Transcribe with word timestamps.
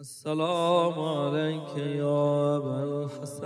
السلام 0.00 1.00
عليك 1.00 1.76
يا 1.76 2.56
أبا 2.56 2.84
الحسن. 2.84 3.42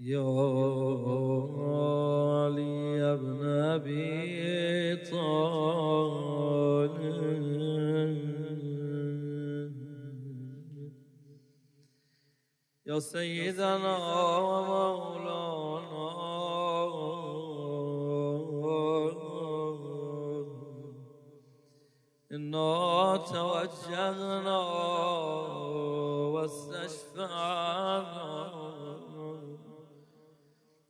يا 0.00 0.26
علي 2.42 3.16
بن 3.16 3.46
أبي 3.46 4.96
طالب. 4.96 5.78
يا 12.86 12.98
سيدنا 12.98 13.96
ومولانا 14.38 15.17
إنا 22.48 23.16
توجهنا 23.16 24.60
واستشفعنا 26.32 28.08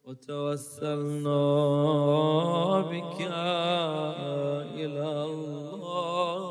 وتوسلنا 0.04 1.42
بك 2.80 3.20
إلى 4.78 5.10
الله. 5.24 6.48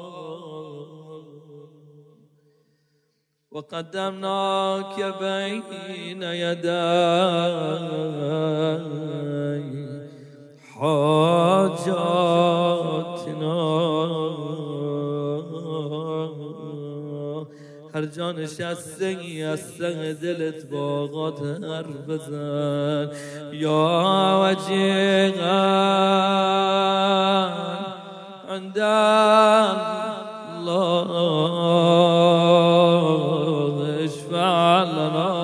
وقدمناك 3.52 4.98
بين 5.20 6.23
يدي 6.23 6.67
حاجاتنا. 10.78 11.98
هر 17.98 18.06
جا 18.06 18.31
نشسته 18.31 19.44
از 19.44 19.80
دلت 20.22 20.66
باغات 20.66 21.42
هر 21.42 21.84
بزن. 21.84 23.09
یا 23.54 24.42
وجیغا 24.44 25.58
عند 28.50 28.78
الله 30.58 31.09
اشفع 34.04 34.84
لنا 34.84 35.38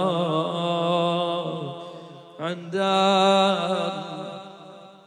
عند 2.39 2.75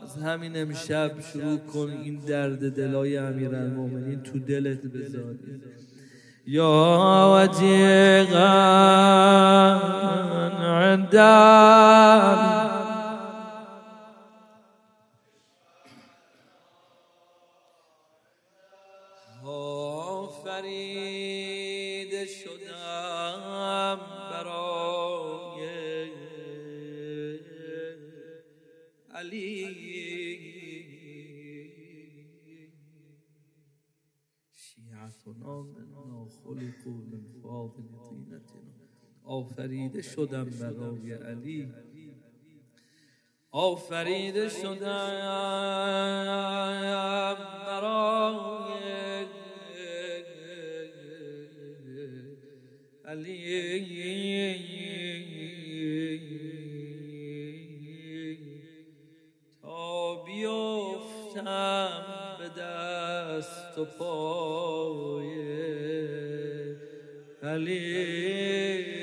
از 0.03 0.16
همین 0.22 0.56
امشب 0.56 1.20
شروع 1.33 1.58
کن 1.58 1.91
این 2.05 2.19
درد 2.19 2.77
دلای 2.77 3.16
امیرالمومنین 3.16 4.22
تو 4.22 4.38
دلت 4.38 4.83
بذاری 4.86 5.38
یا 6.47 7.48
وجیغا 7.50 8.47
عند 10.62 11.16
آفریده 21.06 22.27
شدم 22.27 24.00
برای 24.31 25.66
علی. 29.14 30.55
منا 35.27 36.27
خلقوا 36.44 36.92
من 36.92 37.24
فاضل 37.42 37.82
طینتنا 38.08 38.72
آفریده 39.24 40.02
شدم 40.02 40.44
برای 40.44 41.12
علی. 41.12 41.72
آفریده 43.50 44.48
شدم 44.48 44.81
برای 47.66 48.06
علی. 53.04 53.76
تا 59.62 60.25
بیفتم 60.25 61.44
به 62.08 62.16
دست 63.76 63.78
و 63.78 63.84
پای 63.84 65.37
علی. 67.42 68.97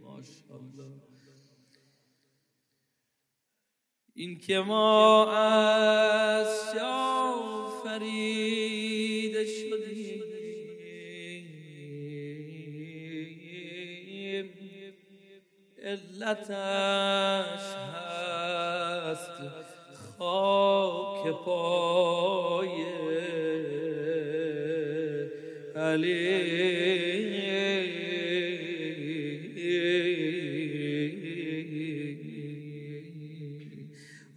ماشاءالله. 0.00 1.02
این 4.14 4.38
که 4.38 4.58
ما 4.58 5.29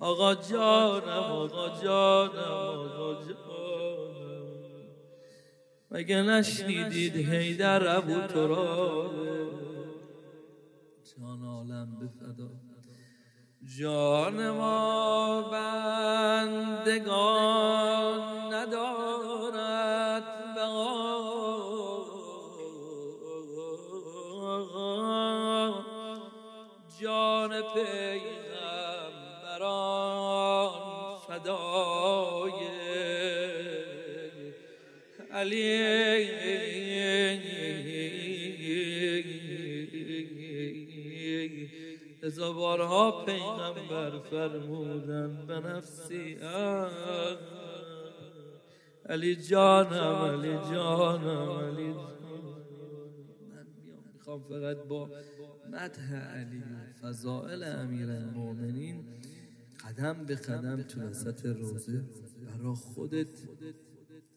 آقا 0.04 0.36
جانم 0.36 1.08
آقا 1.08 1.82
جانم 1.84 2.38
آقا 2.38 3.14
جانم. 3.14 3.34
مگه 5.92 6.22
نشنیدید 6.22 7.16
هیدر 7.16 7.98
ابو 7.98 8.28
ترابه؟ 8.28 9.50
جان 11.18 11.46
عالم 11.46 11.98
به 12.00 12.08
فدا. 12.08 12.50
جان 13.80 14.50
ما 14.50 15.42
بندگان. 16.84 18.33
ازا 42.24 42.54
بارها 42.54 43.26
پیغمبر 43.26 44.20
فرمودن 44.20 45.46
به 45.48 45.60
نفسی. 45.60 46.38
علی 49.06 49.36
جانم 49.36 50.16
علی 50.16 50.54
جانم 50.72 51.52
علی 51.52 51.94
من 51.94 53.68
می‌خوام 54.14 54.42
فقط 54.42 54.78
با 54.78 55.10
مدح 55.72 56.16
علی 56.16 56.58
و 56.58 56.94
فضائل 57.02 57.64
امیر 57.64 58.10
المومنین 58.10 59.06
قدم 59.88 60.26
به 60.26 60.36
قدم 60.36 60.82
تو 60.82 61.02
وسط 61.02 61.46
روزه 61.46 62.04
برا 62.48 62.74
خودت 62.74 63.40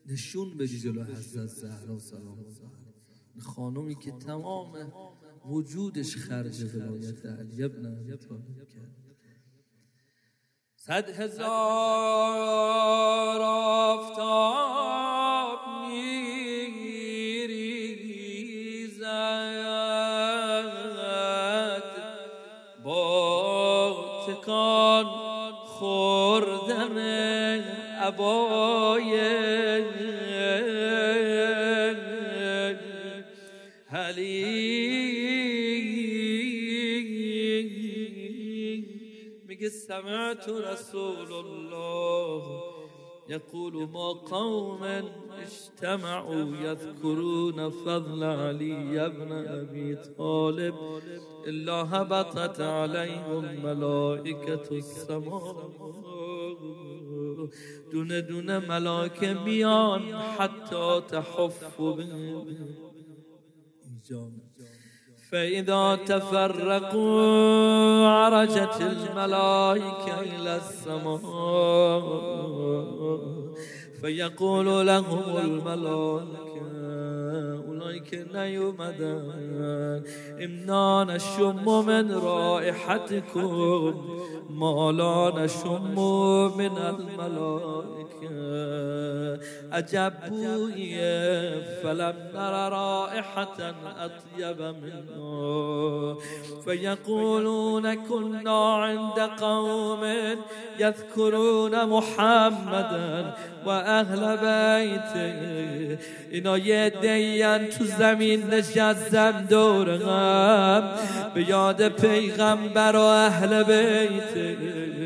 نشون 0.08 0.56
بدی 0.56 0.79
جلو 0.79 1.05
حضرت 1.05 1.47
زهرا 1.47 1.99
سلام. 1.99 2.38
الله 2.38 3.43
خانومی 3.43 3.94
که 3.94 4.12
تمام 4.12 4.93
وجودش 5.44 6.17
خرج 6.17 6.64
ولایت 6.75 7.26
علی 7.26 7.62
ابن 7.62 7.87
ابی 7.87 8.17
طالب 8.17 8.69
کرد. 8.69 8.97
صد 10.76 11.11
هزار 11.11 11.47
آفتاب 13.97 15.58
میریزد. 15.88 16.26
با 22.85 24.25
تکان 24.26 25.06
خوردن 25.67 26.99
عبای 28.00 28.75
رسول 40.48 41.32
الله 41.32 42.62
يقول 43.28 43.88
ما 43.88 44.08
قوم 44.12 44.82
اجتمعوا 44.82 46.56
يذكرون 46.56 47.70
فضل 47.70 48.25
علي 48.25 49.08
بن 49.08 49.32
أبي 49.32 49.96
طالب 49.96 50.75
إلا 51.46 51.72
هبطت 51.72 52.60
عليهم 52.60 53.44
ملائكة 53.64 54.69
السماء. 54.72 55.70
دون 57.92 58.26
دون 58.26 58.69
ملائكه 58.69 59.44
میان 59.44 60.16
حتی 60.16 61.00
تحف 61.08 61.81
بهم. 61.81 62.46
فإذا 65.31 65.99
تفرقوا 66.06 68.06
عرجت 68.06 68.81
الملائكة 68.81 70.20
إلى 70.20 70.56
السماء. 70.56 71.20
فيقول 74.00 74.87
لهم 74.87 75.37
الملائكة 75.37 76.75
أولئك 77.96 78.28
نیومدن 78.34 80.02
امنا 80.44 81.04
نشم 81.04 81.87
من 81.87 82.12
رائحتكم 82.12 83.94
ما 84.50 84.93
لا 84.93 85.44
نشم 85.44 85.94
من 86.58 86.78
الملائكة. 86.78 88.06
عجب 89.72 90.12
بویه 90.28 91.62
فلم 91.82 92.16
نر 92.34 92.54
رائحة 92.72 93.75
أطيب 94.04 94.60
منه. 94.82 96.16
فيقولون 96.64 97.94
كنا 97.94 98.75
عند 98.75 99.19
قوم 99.20 100.04
يذكرون 100.78 101.84
محمدا 101.84 103.34
و 103.66 103.70
أهل 103.70 104.37
بیته 104.37 105.99
اینا 106.31 106.58
یه 106.58 106.90
دیان 106.90 107.69
تو 107.69 107.84
زمین 107.87 108.47
نشستن 108.50 109.47
دور 109.50 109.97
غم. 109.97 110.83
به 111.35 111.49
یاد 111.49 111.88
پیغمبر 111.88 112.97
و 112.97 113.00
اهل 113.00 113.62
بیتش 113.62 115.06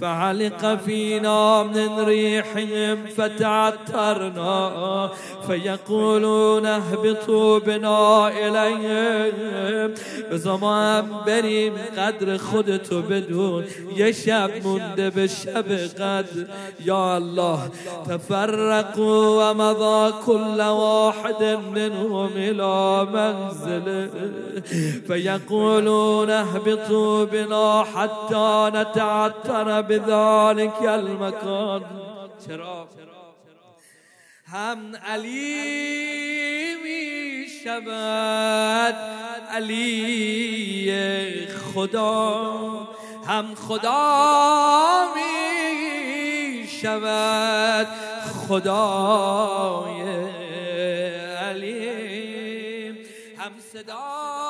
فعلق 0.00 0.74
فينا 0.74 1.62
من 1.62 2.04
ريحهم 2.04 2.98
فتعترنا. 3.16 5.10
فيقولون 5.46 6.66
اهبطوا 6.66 7.58
بنا 7.58 8.28
إليهم. 8.28 9.94
بزمان 10.32 11.04
بریم 11.26 11.72
قدر 11.98 12.36
خودتو 12.36 13.02
بدون. 13.02 13.64
یه 13.96 14.12
شب 14.12 14.50
مونده 14.64 15.10
به 15.10 15.26
قدر. 15.98 16.46
یا 16.84 17.16
الله 17.16 17.58
تفرقوا 18.08 19.50
ومضى 19.52 20.12
كل 20.26 20.60
واحد 20.60 21.58
منهم 21.74 22.30
إلى 22.36 23.06
منزله 23.12 24.10
فيقولون 25.06 26.30
اهبطوا 26.30 27.24
بنا 27.24 27.84
حتى 27.94 28.70
نتعتر 29.26 29.82
بذلك 29.82 30.82
المكان 30.82 31.82
چرا؟ 32.46 32.88
هم 34.46 34.96
علی 34.96 36.74
می 36.84 37.46
شود 37.64 38.94
علی 39.50 41.46
خدا. 41.74 42.88
هم 43.26 43.54
خدا 43.54 45.08
می 45.14 46.68
شود 46.68 47.86
خدای 48.48 50.02
علی. 51.38 51.92
هم 53.38 53.52
صدای 53.72 54.41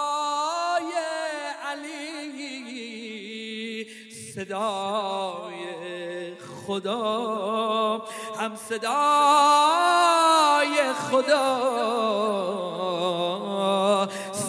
صدای 4.43 5.63
خدا 6.67 8.03
هم 8.41 8.57
صدای 8.69 8.93
خدا 11.11 11.49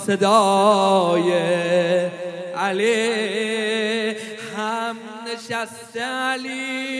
صدای 0.05 1.33
علی 2.57 4.15
هم 4.57 4.95
نشست 5.33 5.97
علی 5.97 6.93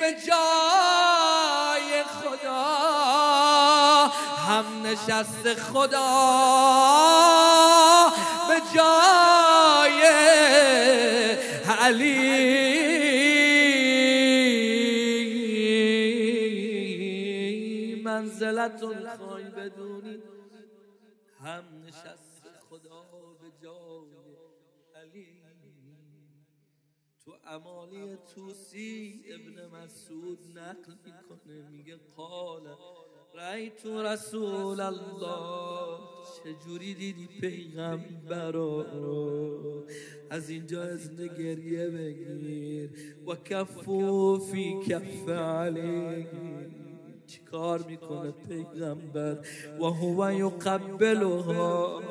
به 0.00 0.16
جای 0.26 2.04
خدا 2.22 2.64
هم 4.48 4.64
نشست 4.86 5.54
خدا 5.72 6.10
علی. 11.80 12.20
منزلتون 18.04 19.16
خواهی 19.16 19.44
بدونی. 19.44 20.22
هم 21.40 21.64
نشست 21.86 22.42
خدا 22.70 23.02
به 23.40 23.50
جای 23.62 24.10
علی. 24.94 25.40
تو 27.24 27.32
امالی 27.46 28.16
توسی 28.34 29.24
ابن 29.28 29.66
مسعود 29.66 30.58
نقل 30.58 30.94
می‌کنه 31.04 31.70
میگه 31.70 31.96
قال 32.16 32.66
تو 33.82 34.02
رسول 34.02 34.80
الله. 34.80 35.98
چجوری 36.44 36.94
دیدی 36.94 37.28
پیغمبر 37.40 38.56
از 40.30 40.50
اینجا 40.50 40.82
از 40.82 41.10
گریه 41.38 41.88
بگیر. 41.88 42.90
و 43.26 43.34
کفو 43.34 44.38
فی 44.38 44.74
کف 44.88 45.28
علی 45.28 46.26
چیکار 47.26 47.82
می‌کنه 47.82 48.30
پیغمبر؟ 48.48 49.38
و 49.80 49.84
هو 49.84 50.32
یقبلها. 50.32 52.02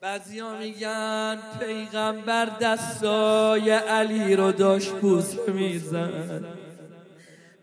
بعضیا 0.00 0.58
میگن 0.58 1.38
پیغمبر 1.60 2.58
دستای 2.62 3.70
علی 3.70 4.36
رو 4.36 4.52
داشت 4.52 4.92
بوسه 4.92 5.52
میزن 5.52 6.63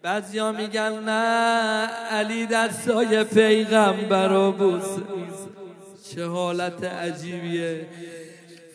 بعضیا 0.03 0.51
میگن 0.51 0.99
نه 0.99 1.87
علی 2.11 2.45
دستای 2.45 3.23
پیغمبر 3.23 4.27
رو 4.27 4.51
بوسه 4.51 5.01
چه 6.09 6.25
حالت 6.25 6.83
عجیبیه. 6.83 7.87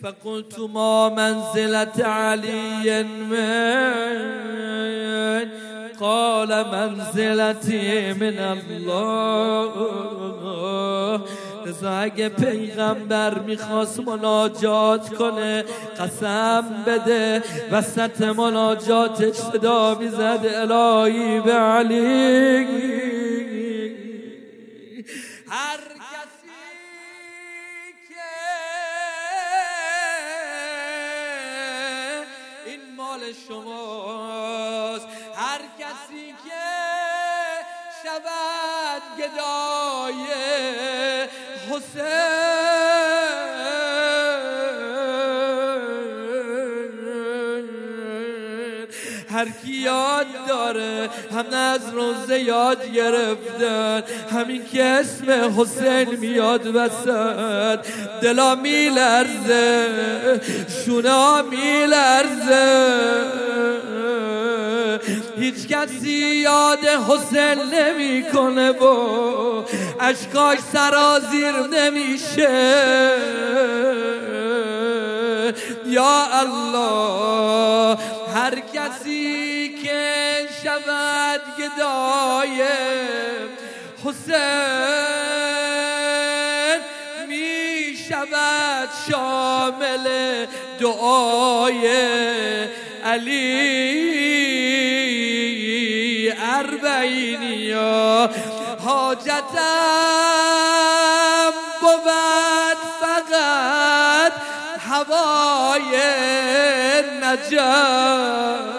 فقلت 0.02 0.58
ما 0.58 1.08
منزلت 1.08 2.00
علی 2.00 3.02
من 3.02 4.26
قال 6.00 6.62
منزلتی 6.62 8.12
من 8.12 8.38
الله. 8.38 9.72
لذا 11.66 11.90
اگه 11.90 12.28
پیغمبر 12.28 13.38
می‌خواست 13.38 14.00
مناجات 14.00 15.14
کنه 15.14 15.64
قسم 16.00 16.64
بده. 16.86 17.42
وسط 17.72 18.20
مناجاتش 18.20 19.34
صدا 19.34 19.94
می‌زد 19.94 20.40
الهی 20.44 21.40
به 21.40 21.52
علی. 21.52 23.05
هر 49.36 49.48
کی 49.64 49.72
یاد 49.72 50.26
داره 50.48 51.08
هم 51.32 51.44
از 51.52 51.80
روزه 51.92 52.40
یاد 52.40 52.92
گرفتن 52.92 54.02
همین 54.30 54.62
که 54.72 54.84
اسم 54.84 55.60
حسین 55.60 56.16
میاد 56.16 56.66
وسط. 56.66 57.78
دلا 58.22 58.54
میلرزه 58.54 59.86
شونا 60.84 61.42
میلرزه. 61.42 63.45
هیچ 65.38 65.68
کسی 65.68 66.34
یاد 66.34 66.84
حسین 67.08 67.58
نمی‌کنه 67.74 68.70
و 68.70 68.84
اشکاش 70.00 70.58
سرازیر 70.72 71.52
نمیشه. 71.52 73.12
یا 75.86 76.26
الله 76.32 77.98
هر 78.34 78.54
کسی 78.74 79.74
که 79.84 80.02
شود 80.62 81.40
گدای 81.58 82.62
حسین 84.04 84.36
می 87.28 87.96
شود 88.08 88.88
شامل 89.10 90.06
دعای 90.80 91.84
علی. 93.04 94.95
اربعینیا 96.38 98.30
حاجتم 98.84 99.42
بود 101.80 102.78
فقط 103.00 104.32
هوای 104.78 105.96
نجات. 107.22 108.76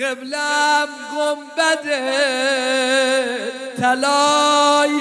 قبلم 0.00 0.88
گنبد 1.16 1.84
طلای. 3.80 5.00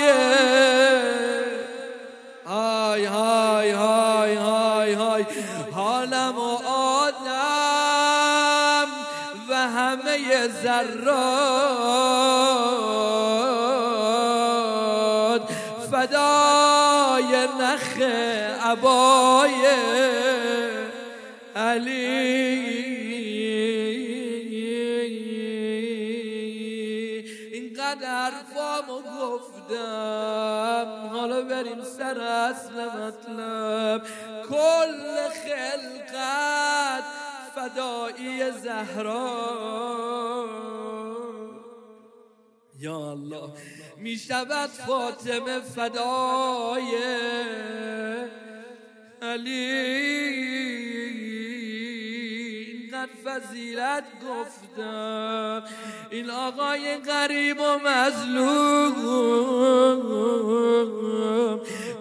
های 2.46 3.05
های 3.05 3.72
های 3.72 4.36
های 4.36 4.94
های. 4.94 5.25
حالم 5.72 6.38
و 6.38 6.64
ذرات 10.48 12.06
فدای 15.92 17.32
نخ 17.60 18.02
عبای 18.66 19.66
علی. 21.56 22.46
اینقدر 27.52 28.32
فامو 28.56 29.00
گفتم. 29.22 30.88
حالا 31.14 31.42
بریم 31.42 31.84
سر 31.98 32.20
اصل 32.22 32.75
مطلب. 32.86 34.02
کل 34.50 35.30
خلقت 35.44 37.04
فدایی 37.69 38.51
زهرا. 38.51 39.55
یا 42.79 43.12
الله 43.12 43.50
می 43.98 44.15
شود 44.15 44.69
فاطمه 44.69 45.60
فدای 45.60 46.98
علی. 49.22 50.65
فضیلت 53.25 54.03
گفتم. 54.03 55.63
این 56.12 56.29
آقای 56.29 56.98
غریب 56.98 57.60
و 57.60 57.79
مظلوم. 57.86 59.25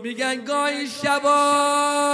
میگن 0.02 0.44
گاهی 0.44 0.86
شبا 0.86 2.04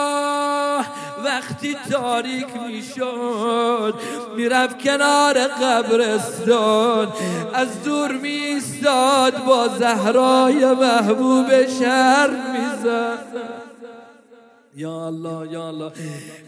وقتی 1.24 1.76
تاریک 1.90 2.46
می‌شد 2.66 3.94
می‌رفت 4.36 4.82
کنار 4.82 5.38
قبرستان. 5.38 7.12
از 7.54 7.84
دور 7.84 8.12
میستاد 8.12 9.44
با 9.44 9.68
زهرای 9.68 10.74
محبوب 10.74 11.66
شهر 11.66 12.30
می‌زد. 12.30 13.49
یا 14.76 15.06
الله 15.06 15.52
یا 15.52 15.68
الله. 15.68 15.92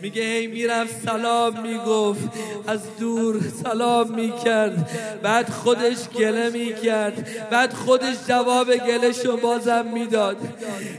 میگه 0.02 0.22
هی 0.22 0.46
می‌رفت 0.46 1.04
سلام 1.04 1.62
می‌گفت. 1.62 2.28
از 2.66 2.96
دور 2.96 3.40
سلام 3.40 4.14
می‌کرد. 4.14 4.90
بعد 5.22 5.48
خودش 5.48 6.08
گله 6.08 6.50
می‌کرد. 6.50 7.48
بعد 7.50 7.72
خودش 7.72 8.16
جواب 8.28 8.76
گلهشو 8.76 9.36
بازم 9.36 9.86
می‌داد. 9.94 10.36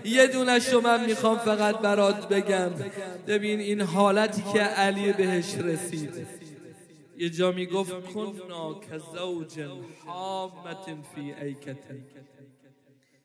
یه 0.05 0.27
دونشو 0.27 0.81
من 0.81 1.05
می‌خوام 1.05 1.37
فقط 1.37 1.79
برات 1.79 2.27
بگم. 2.27 2.69
ببین 3.27 3.59
این 3.59 3.81
حالتی 3.81 4.43
که 4.53 4.59
علی 4.59 5.13
بهش 5.13 5.55
رسید. 5.55 6.27
یه 7.17 7.29
جا 7.29 7.51
می‌گفت 7.51 7.93
کنا 8.13 8.73
کزوج 8.73 9.59
حامت 10.05 10.85
فی 11.15 11.33
ایکتن. 11.41 12.05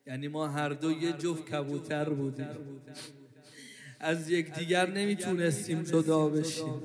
یعنی 0.07 0.29
ما 0.29 0.49
هر 0.49 0.69
دو 0.69 0.93
یه 0.93 1.13
جفت 1.13 1.51
کبوتر 1.51 2.09
بودیم. 2.09 2.47
از 4.01 4.31
یکدیگر 4.31 4.91
نمی‌تونستیم 4.91 5.83
جدا 5.83 6.29
بشیم. 6.29 6.83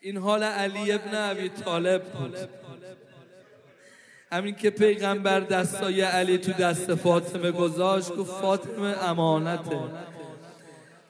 این 0.00 0.16
حال 0.16 0.42
علی 0.42 0.92
ابن 0.92 1.10
ابی 1.14 1.48
طالب 1.48 2.02
بود. 2.02 2.36
همین 4.32 4.54
که 4.54 4.70
پیغمبر 4.70 5.40
دستای 5.40 6.00
علی 6.00 6.38
تو 6.38 6.52
دست 6.52 6.94
فاطمه 6.94 7.50
گذاشت 7.50 8.16
گفت 8.16 8.30
فاطمه 8.30 9.04
امانته. 9.08 9.80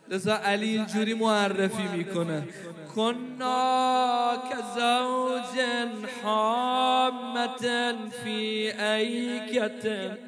لذا 0.08 0.36
علی 0.36 0.68
اینجوری 0.68 1.14
معرفی 1.14 1.88
می‌کنه. 1.96 2.48
کنا 2.94 4.36
زوج 4.76 5.60
حامتن 6.22 8.10
فی 8.24 8.70
ایکتن. 8.70 10.18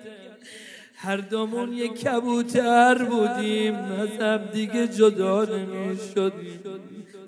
هر 1.00 1.16
دومون 1.16 1.72
یک 1.72 2.00
کبوتر 2.00 3.04
بودیم 3.04 3.74
از 3.74 4.08
هم 4.20 4.38
دیگه 4.52 4.88
جدا 4.88 5.44
نمی 5.44 5.98
شد 6.14 6.32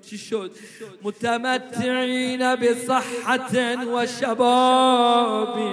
چی 0.09 0.17
شد؟ 0.17 0.51
متمتعین 1.01 2.55
به 2.55 2.73
صحت 2.73 3.55
و 3.95 4.07
شبابی 4.07 5.71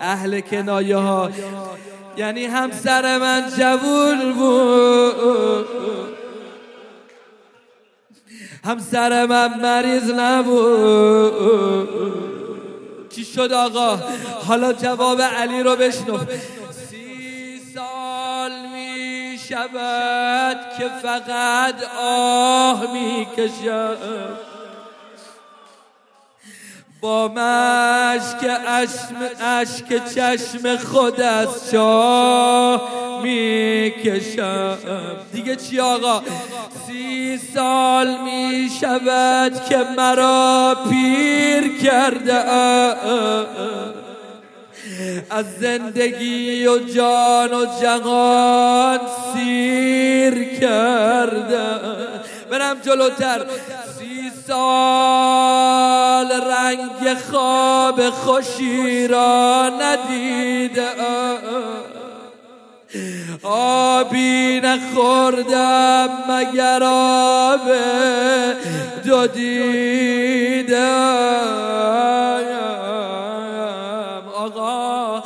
اهل 0.00 0.40
کنایه 0.40 0.96
ها 0.96 1.30
یعنی 2.16 2.44
همسر 2.44 3.18
من 3.18 3.44
جوون 3.58 4.32
بود. 4.32 5.66
همسر 8.64 9.26
من 9.26 9.60
مریض 9.60 10.10
نبود. 10.10 11.52
چی 13.14 13.24
شد 13.24 13.52
آقا؟ 13.52 13.98
حالا 14.46 14.72
جواب 14.72 15.22
علی 15.22 15.62
رو 15.62 15.76
بشنو. 15.76 16.18
سی 16.90 17.60
سال 17.74 18.52
می 18.72 19.38
شود 19.48 20.56
که 20.78 20.88
فقط 21.02 21.74
آه 22.00 22.92
می 22.92 23.26
کشد 23.36 24.51
با 27.02 27.28
مشک 27.28 28.50
اشک 29.40 30.14
چشم 30.14 30.76
خود 30.76 31.20
از 31.20 31.70
چاه 31.70 32.82
می‌کشم. 33.22 34.78
دیگه 35.32 35.56
چی 35.56 35.80
آقا؟ 35.80 36.22
سی 36.86 37.38
سال 37.54 38.18
می 38.24 38.70
شود 38.80 39.64
که 39.68 39.78
مرا 39.96 40.76
پیر 40.90 41.78
کرده 41.82 42.34
از 45.30 45.46
زندگی 45.60 46.66
و 46.66 46.78
جان 46.78 47.54
و 47.54 47.66
جهان 47.82 49.00
سیر 49.34 50.44
کرده 50.60 51.62
برم 52.50 52.76
جلوتر. 52.82 53.46
سال 54.46 56.30
رنگ 56.32 57.14
خواب 57.30 58.10
خوشی 58.10 59.08
را 59.08 59.70
ندیده. 59.80 60.88
آبی 63.42 64.60
نخوردم 64.64 66.08
مگر 66.28 66.82
آب 66.84 67.60
دو 69.04 69.26
دیدم 69.26 70.78
آقا 74.36 75.22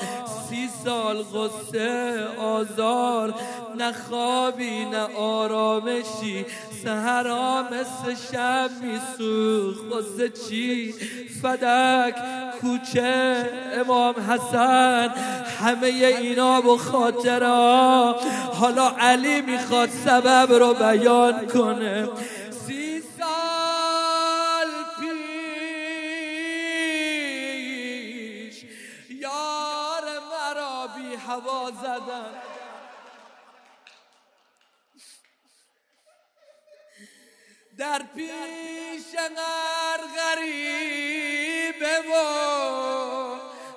سی 0.49 0.69
سال 0.85 1.23
غصه 1.23 2.15
آزار 2.41 3.35
نه 3.79 3.93
خوابی 3.93 4.85
نه 4.85 5.17
آرامشی 5.19 6.47
سهرا 6.87 7.63
مثل 7.63 8.15
شب 8.33 8.71
میسوخ 8.83 9.77
واسه 9.91 10.29
چی؟ 10.29 10.95
فدک 11.43 12.15
کوچه 12.61 13.51
امام 13.81 14.15
حسن 14.29 15.09
همه 15.61 15.87
اینا 15.87 16.63
و 16.63 16.77
خاطرا 16.77 18.17
حالا 18.61 18.89
علی 18.89 19.41
می‌خواد 19.41 19.89
سبب 19.89 20.53
رو 20.53 20.75
بیان 20.75 21.47
کنه. 21.47 22.09
در 37.79 38.03
پیش 38.15 39.17
غریبه 40.17 41.99
و 42.09 42.15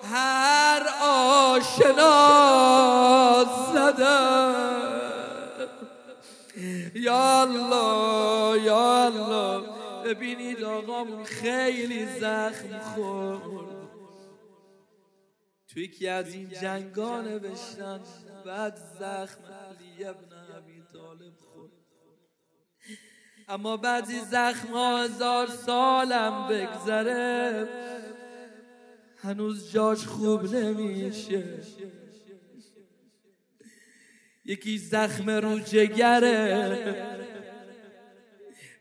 هر 0.07 0.87
آشنا 1.01 2.15
زدن 3.73 4.89
یا 6.95 7.41
الله 7.41 8.61
یا 8.61 9.05
الله 9.05 9.67
ببینید 10.05 10.63
آقامون 10.63 11.23
خیلی 11.23 12.05
زخم 12.05 12.79
خورد. 12.79 13.69
توی 15.67 15.83
یکی 15.83 16.07
از 16.07 16.33
این 16.33 16.49
جنگا 16.49 17.21
نوشتن 17.21 18.01
بعد 18.45 18.77
زخم 18.99 19.43
علی 19.43 20.05
ابن 20.05 20.35
ابی 20.57 20.83
طالب 20.93 21.33
خورد. 21.53 21.78
اما 23.49 23.77
بعضی 23.77 24.19
زخم 24.19 24.75
هزار 24.75 25.47
سالم 25.47 26.47
بگذره. 26.47 27.67
هنوز 29.17 29.71
جاش 29.71 30.05
خوب 30.05 30.55
نمیشه. 30.55 31.43
یکی 34.45 34.77
زخم 34.77 35.29
رو 35.29 35.59
جگره. 35.59 37.19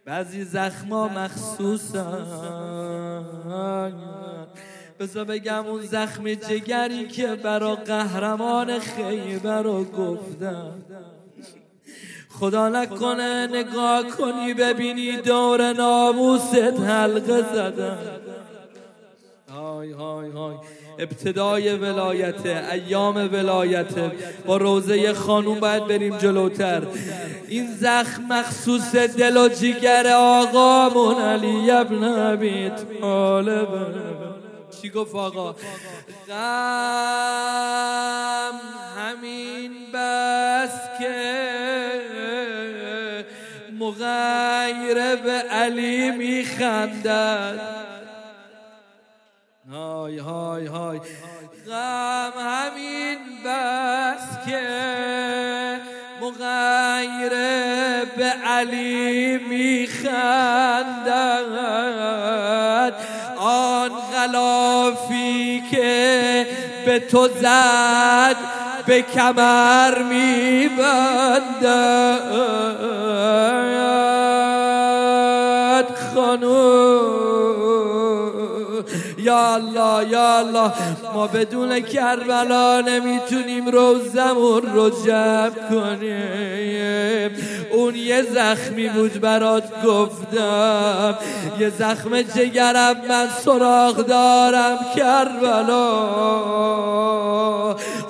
بعضی 0.05 0.45
زخما 0.45 1.09
مخصوصن 1.09 2.27
بذار 4.99 5.25
بگم 5.25 5.67
اون 5.67 5.83
زخم 5.83 6.35
جگری 6.35 7.07
که 7.07 7.35
برا 7.35 7.75
قهرمان 7.75 8.79
خیبر 8.79 9.63
رو 9.63 9.85
گفتم 9.85 10.83
خدا 12.29 12.69
نکنه 12.69 13.47
نگاه 13.47 14.05
کنی 14.07 14.55
ببینی 14.55 15.17
دور 15.17 15.73
ناموست 15.73 16.55
حلقه 16.55 17.43
زدن. 17.55 17.99
های 19.53 19.93
های 19.93 20.31
های. 20.31 20.55
ابتدای 20.99 21.77
ولایت 21.77 22.47
ایام 22.47 23.17
ولایت. 23.17 24.13
با 24.47 24.57
روزه 24.57 25.13
خانوم 25.13 25.61
باید 25.61 25.87
بریم 25.87 26.19
جلوتر. 26.19 26.83
این 27.49 27.75
زخم 27.75 28.23
مخصوص 28.23 28.95
دل 28.95 29.37
و 29.37 29.49
جگر 29.49 30.13
آقامون 30.17 31.23
علی 31.23 31.71
ابن 31.71 32.05
ابی 32.05 32.71
طالب. 33.01 34.28
چی 34.83 34.91
گفت 34.91 35.15
آقا؟ 35.15 35.53
غم 36.29 36.89
همین 38.97 39.73
بس 39.95 40.75
که 40.99 41.39
مغیر 43.79 45.17
به 45.17 45.33
علی 45.33 46.11
میخندد. 46.11 47.61
های 49.71 50.19
های 50.19 50.67
های. 50.67 51.01
غم 51.67 52.33
همین 52.39 53.19
بس 53.45 54.47
که 54.47 54.61
مغیر 56.23 57.35
به 58.17 58.25
علی 58.45 59.39
میخندد. 59.39 60.69
غلافی 64.29 65.63
که 65.71 66.47
به 66.87 66.99
تو 66.99 67.29
زد 67.29 68.37
به 68.87 69.03
کمر 69.03 70.03
میبندد. 70.03 70.89
خانوم 76.15 77.19
یا 79.19 79.55
الله 79.55 80.09
یا 80.09 80.39
الله 80.39 80.73
ما 81.15 81.27
بدون 81.27 81.81
کربلا 81.81 82.81
نمی‌تونیم 82.81 83.69
روزمون 83.69 84.63
رو 84.75 84.91
جمع 85.07 85.51
کنیم. 85.71 87.31
اون 87.79 87.95
یه 87.95 88.23
زخمی 88.23 88.89
بود 88.89 89.21
برات 89.21 89.83
گفتم. 89.85 91.19
یه 91.59 91.71
زخم 91.71 92.23
جگرم 92.23 92.97
من 93.09 93.29
سراغ 93.45 93.97
دارم 93.97 94.79
کربلا. 94.97 95.89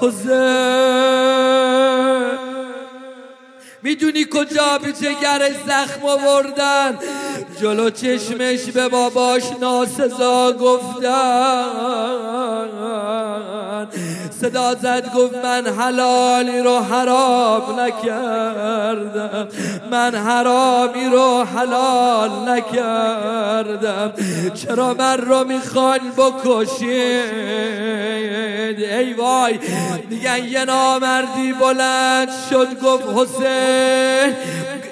حسین. 0.01 1.29
می‌دونی 3.83 4.25
کجا 4.33 4.79
به 4.83 4.93
جگر 4.93 5.51
زخم 5.67 6.05
آوردن؟ 6.05 6.99
جلو 7.61 7.91
چشمش 7.91 8.65
به 8.65 8.89
باباش 8.89 9.43
ناسزا 9.61 10.53
گفتن. 10.53 11.69
صدا 14.41 14.75
زد 14.75 15.13
گفت 15.15 15.35
من 15.45 15.67
حلالی 15.67 16.61
رو 16.61 16.79
حرام 16.79 17.81
نکردم. 17.81 19.49
من 19.91 20.15
حرامی 20.15 21.05
رو 21.13 21.45
حلال 21.45 22.31
نکردم. 22.49 24.13
چرا 24.55 24.95
من 24.95 25.19
رو 25.19 25.45
می‌خوان 25.45 26.01
بکشید؟ 26.17 26.89
ای 28.85 29.13
وای 29.13 29.59
میگن 30.11 30.45
یه 30.45 30.65
نامردی 30.65 31.53
بلند 31.53 32.29
شد 32.51 32.81
گفت 32.81 33.05
حسین 33.15 34.35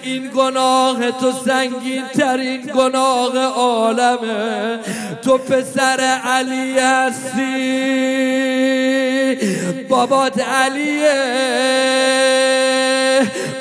این 0.02 0.30
گناه 0.36 1.10
تو 1.10 1.32
سنگین 1.32 2.02
ترین 2.18 2.60
گناه 2.60 3.38
عالمه. 3.38 4.78
تو 5.22 5.38
پسر 5.38 6.00
علی 6.24 6.78
هستی. 6.78 8.35
بابات 9.88 10.40
علیه 10.40 11.12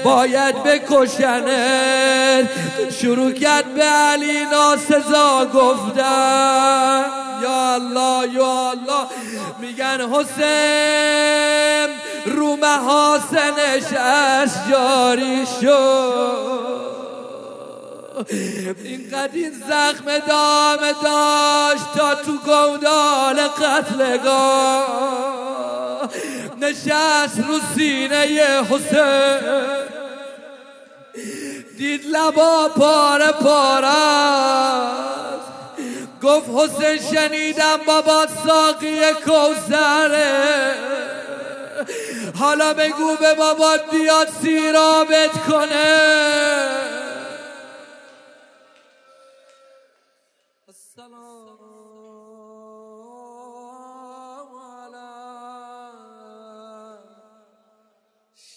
باید 0.04 0.64
بکشنه. 0.64 2.50
شروع 3.02 3.32
کرد 3.32 3.74
به 3.74 3.84
علی 3.84 4.46
ناسزا 4.46 5.46
گفتن. 5.54 7.06
یا 7.44 7.74
الله 7.74 8.34
یا 8.34 8.70
الله. 8.70 9.08
میگن 9.60 10.02
حسین 10.12 11.96
رو 12.26 12.56
محاسنش 12.56 13.94
از 13.94 14.52
جاری 14.70 15.46
شد. 15.62 16.94
اینقدر 18.84 19.30
این 19.34 19.51
زخم 19.51 20.17
دام 20.28 20.80
داشت 21.04 21.93
تا 21.97 22.15
تو 22.15 22.38
گودال 22.38 23.47
قتلگاه 23.47 24.86
نشست 26.62 27.39
رو 27.47 27.60
سینه 27.75 28.25
حسین. 28.69 29.39
دید 31.78 32.06
لبا 32.06 32.69
پاره 32.78 33.32
پاره 33.32 33.88
گفت 36.23 36.49
حسین 36.56 36.99
شنیدم 37.12 37.78
بابا 37.88 38.28
ساقی 38.47 38.99
کوسره 39.25 40.75
حالا 42.39 42.73
بگو 42.73 43.15
به 43.19 43.34
بابا 43.34 43.78
بیاد 43.91 44.30
سیرابت 44.41 45.32
کنه. 45.49 46.75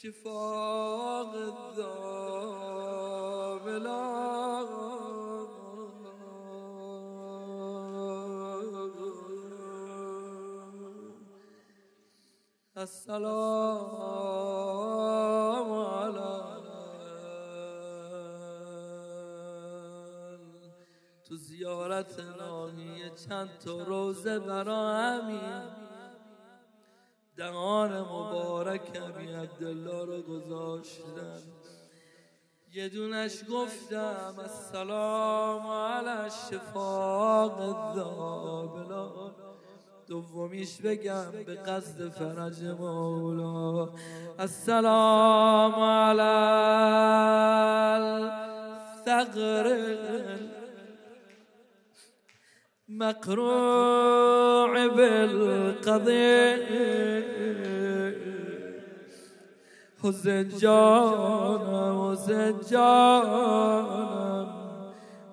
شفاق 0.03 1.35
السلام 12.77 13.33
على 15.73 16.39
تو 21.25 21.37
زیارت 21.37 22.21
نامیه 22.21 23.11
چند 23.29 23.59
تا 23.59 23.83
روزه 23.83 24.39
برا 24.39 24.95
همین. 24.97 25.78
دهان 27.39 28.01
مبارک 28.01 28.81
امی 28.95 29.33
عبدالله 29.33 30.05
رو 30.05 30.23
گذاشتن. 30.23 31.43
یه 32.73 32.89
دونش 32.89 33.45
گفتم 33.51 34.35
السلام 34.39 35.67
علی 35.67 36.31
شفاق 36.31 37.61
الذابلان 37.61 39.35
دومیش 40.07 40.81
بگم 40.81 41.31
به 41.47 41.55
قصد 41.55 42.09
فرج 42.09 42.65
مولا. 42.65 43.89
السلام 44.39 45.75
علی 45.75 46.21
الثغر 49.07 49.67
مقروع 52.99 54.87
بالقضية 54.87 56.55
وسجانا 60.05 61.93
وسجانا 61.93 63.39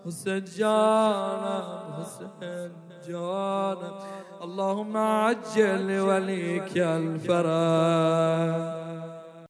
وسجانا 0.06 1.58
وسجانا 2.00 3.90
اللهم 4.44 4.98
عجل 4.98 5.88
لوليك 5.88 6.78
الفرج. 6.78 8.85